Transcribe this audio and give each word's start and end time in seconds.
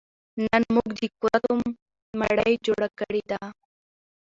نن 0.41 0.63
موږ 0.75 0.89
د 1.01 1.03
کورتو 1.19 1.51
مړۍ 2.19 2.53
جوړه 2.65 2.87
کړې 2.99 3.21
ده 3.31 3.41